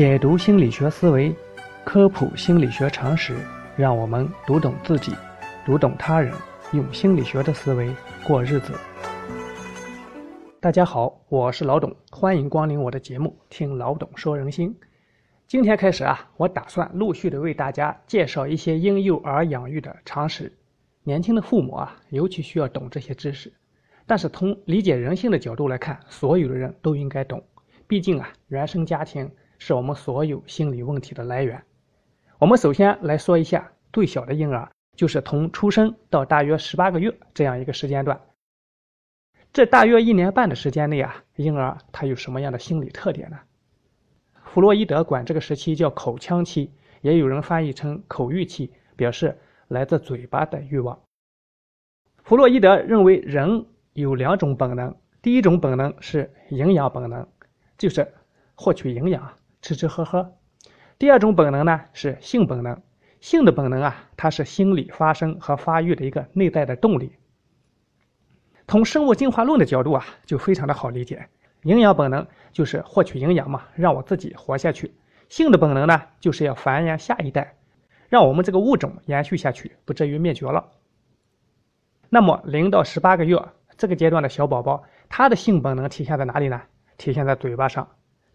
[0.00, 1.30] 解读心理学思维，
[1.84, 3.36] 科普心理学常识，
[3.76, 5.12] 让我们读懂自己，
[5.66, 6.32] 读懂他人，
[6.72, 7.94] 用心理学的思维
[8.26, 8.72] 过日子。
[10.58, 14.74] 大家好，我是老董，欢迎光临我的节目，听老董说人心。
[15.46, 20.50] 今天开始啊，我打算陆续的为大家介绍一些婴幼儿养育的常识。
[21.04, 23.52] 年轻的父母啊，尤其需要懂这些知识。
[24.06, 27.44] 但是从理解人性的角度来看，所有的人都应该懂。
[27.86, 29.30] 毕竟啊，原生家庭。
[29.60, 31.62] 是我们所有心理问题的来源。
[32.38, 38.20] 我们首先来说一下最小的婴儿，就是从出生到大约十八个月这样一个时间段。
[39.52, 43.38] 这大约一年半的时间内啊，婴儿他有什么样的心理特点呢？
[44.44, 46.72] 弗洛伊德管这个时期叫口腔期，
[47.02, 49.38] 也有人翻译成口欲期，表示
[49.68, 50.98] 来自嘴巴的欲望。
[52.22, 57.28] 弗洛伊德认为人有两种本能，第一种本能是营养本能，
[57.76, 58.14] 就是
[58.54, 59.36] 获取营养。
[59.62, 60.36] 吃吃喝喝，
[60.98, 62.80] 第二种本能呢是性本能。
[63.20, 67.12] 性的本能啊，它是心理发生和发育的一个内在的动力。
[68.66, 71.28] 从生物进化论的角度啊，就非常的好理解。
[71.64, 74.94] 营养本能就是获取营养嘛，让我自己活下去。
[75.28, 77.56] 性的本能呢，就是要繁衍下一代，
[78.08, 80.70] 让我们这个物种延续下去，不至于灭绝了。
[82.08, 83.38] 那么零到十八个月
[83.76, 86.62] 这个阶段的小宝宝，他的性本能体现在哪里呢？
[86.96, 87.86] 体现在嘴巴上，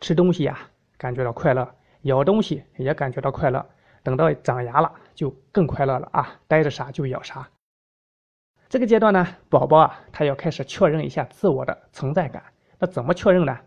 [0.00, 0.71] 吃东西呀。
[1.02, 3.66] 感觉到快乐，咬东西也感觉到快乐。
[4.04, 6.40] 等到长牙了，就更快乐了啊！
[6.46, 7.48] 逮着啥就咬啥。
[8.68, 12.44] 这个阶段呢，宝宝啊，他要开始确认一下自我的存在感。
[12.78, 13.58] 那怎么确认呢？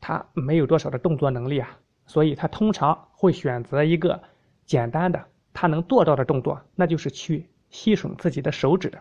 [0.00, 1.76] 他没有多少的动作能力啊，
[2.06, 4.22] 所以他通常会选择一个
[4.64, 8.96] 简单的他能做到的动作，那就是去吸吮自己的手指，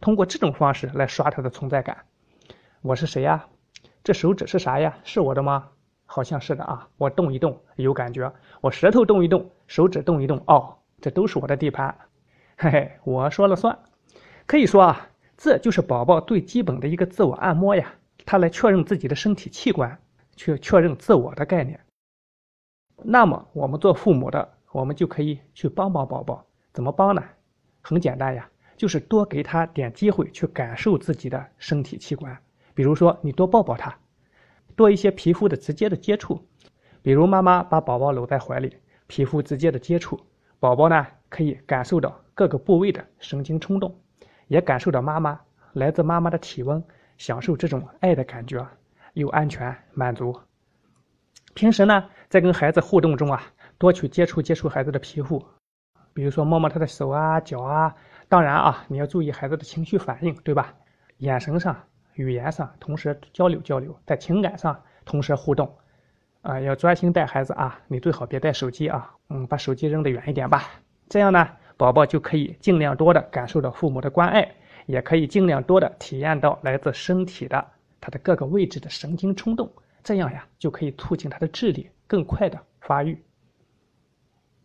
[0.00, 1.98] 通过这种方式来刷他的存在感。
[2.80, 3.46] 我是谁呀？
[4.02, 4.96] 这手指是啥呀？
[5.04, 5.68] 是我的吗？
[6.16, 8.32] 好像是的啊，我动一动有感觉，
[8.62, 11.94] 我舌头动一动，手指动一动，哦，这都是我的地盘，
[12.56, 13.78] 嘿嘿，我说了算。
[14.46, 17.92] 可以说啊，这就是宝宝最基本的一个自我按摩呀，
[18.24, 19.98] 他来确认自己的身体器官，
[20.36, 21.78] 去确认自我的概念。
[23.02, 27.22] 那么我们做父母的，我们就可以去帮帮宝宝，怎么帮呢？
[27.82, 32.34] 很简单呀，就是多给他点机会去感受自己的身体器官，
[32.72, 33.94] 比如说你多抱抱他。
[34.76, 36.40] 多一些皮肤的直接的接触，
[37.02, 38.76] 比如妈妈把宝宝搂在怀里，
[39.06, 40.20] 皮肤直接的接触，
[40.60, 43.98] 宝宝呢可以感受到各个部位的神经冲动，
[44.48, 45.40] 也感受到妈妈
[45.72, 46.84] 来自妈妈的体温，
[47.16, 48.64] 享受这种爱的感觉，
[49.14, 50.38] 又安全满足。
[51.54, 53.42] 平时呢，在跟孩子互动中啊，
[53.78, 55.42] 多去接触接触孩子的皮肤，
[56.12, 57.94] 比如说摸摸他的手啊、脚啊。
[58.28, 60.74] 当然啊，你要注意孩子的情绪反应，对吧？
[61.18, 61.74] 眼神上。
[62.16, 65.72] 语言上同时交流交流，在情感上同时互动，
[66.42, 70.64] 啊，要专心带孩子啊，你最好别带手机啊，嗯，把手机扔得远一点吧。
[71.08, 74.50] 这样呢，宝宝就可以尽量多的感受到父母的关爱，
[74.86, 77.64] 也可以尽量多的体验到来自身体的
[78.00, 79.70] 他的各个位置的神经冲动，
[80.02, 83.22] 这样呀，就可以促进他的智力更快的发育。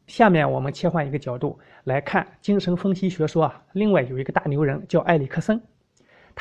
[0.08, 5.62] 下面我们切换一个角度来看精神分析学说啊，另外有一个大牛人叫埃里克森。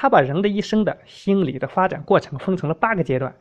[0.00, 3.36] 他把人的一生的心理的发展过程分成了八个阶段，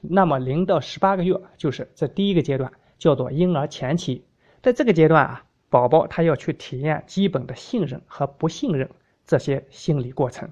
[0.00, 4.26] 那么零到十八个月就是这第一个阶段，叫做婴儿前期。
[4.60, 8.90] 在这个阶段啊，宝宝他要去体验基本的信任和不信任
[9.24, 10.50] 这些心理过程。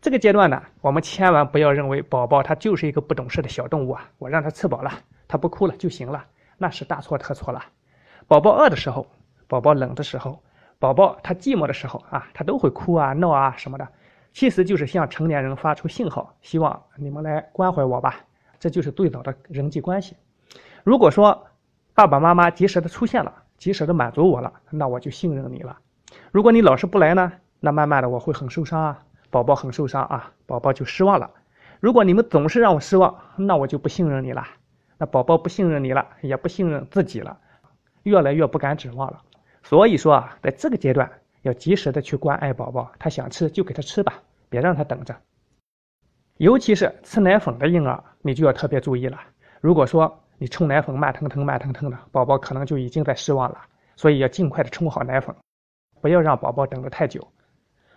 [0.00, 4.90] 这个阶段呢，我们千万不要认为宝宝他就是一个不懂事的小动物啊，我让他吃饱了，
[5.28, 6.24] 他不哭了就行了，
[6.56, 7.62] 那是大错特错了。
[8.26, 9.06] 宝宝饿的时候，
[9.46, 10.42] 宝宝冷的时候，
[10.78, 13.86] 宝宝他寂寞的时候啊，他都会哭啊闹啊什么的。
[14.32, 18.16] 其实就是向成年人发出信号，希望你们来关怀我吧。
[18.58, 20.16] 这就是最早的人际关系。
[20.84, 21.46] 如果说
[21.94, 25.78] 爸爸妈妈及时的出现了，及时的满足我了，那我就信任你了。
[26.30, 31.30] 如果你老是不来呢，那慢慢的我会很受伤啊，宝宝很受伤啊，宝宝就失望了。
[31.80, 34.46] 如果你们总是让我失望，那我就不信任你了。
[34.98, 37.38] 那宝宝不信任你了，也不信任自己了，
[38.04, 39.22] 越来越不敢指望了。
[39.62, 41.10] 所以说啊，在这个阶段。
[41.42, 44.14] 要及时的去关爱宝宝，他想吃就给他吃吧，
[44.48, 45.14] 别让他等着。
[46.36, 49.18] 尤其是吃奶粉的婴儿，你就要特别注意了。
[49.60, 53.58] 如果说你冲奶粉慢腾腾、慢腾腾的，宝宝可能就已经在失望了。
[53.96, 55.34] 所以要尽快的冲好奶粉，
[56.00, 57.28] 不要让宝宝等得太久。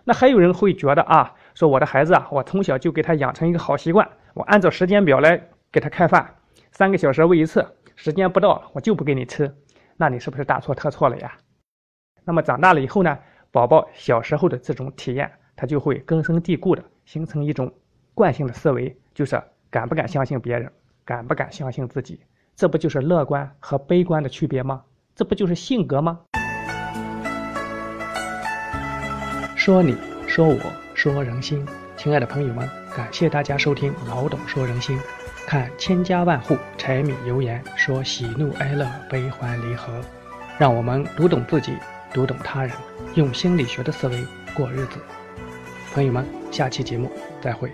[0.04, 6.34] 那还有人会觉得啊，说我的孩子啊，我从小就给他养成一个好习惯，我按照时间表来给他开饭，
[6.72, 7.66] 三个小时喂一次，
[7.96, 9.50] 时间不到我就不给你吃，
[9.96, 11.32] 那你是不是大错特错了呀？
[12.26, 13.18] 那么长大了以后呢？
[13.54, 17.72] 宝宝小时候的这种体验，他就会根深蒂固的形成一种
[18.12, 19.40] 惯性的思维，就是
[19.70, 20.68] 敢不敢相信别人，
[21.04, 22.18] 敢不敢相信自己，
[22.56, 24.82] 这不就是乐观和悲观的区别吗？
[25.14, 26.18] 这不就是性格吗？
[29.54, 29.96] 说你，
[30.26, 30.58] 说我，
[30.92, 31.64] 说人心。
[31.96, 34.98] 亲爱的朋友们，感谢大家收听老董说人心。
[35.46, 39.92] 看千家万户，柴米油盐，说喜怒哀乐，悲欢离合。
[40.58, 41.78] 让我们读懂自己，
[42.12, 42.72] 读懂他人，
[43.14, 44.98] 用心理学的思维过日子。
[45.92, 47.70] 朋友们，下期节目再会。